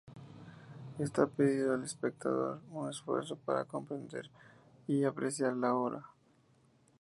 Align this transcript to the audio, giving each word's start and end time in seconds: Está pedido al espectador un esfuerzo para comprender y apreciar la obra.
Está 0.97 1.27
pedido 1.27 1.75
al 1.75 1.83
espectador 1.83 2.59
un 2.71 2.89
esfuerzo 2.89 3.35
para 3.35 3.65
comprender 3.65 4.31
y 4.87 5.03
apreciar 5.03 5.55
la 5.55 5.75
obra. 5.75 6.09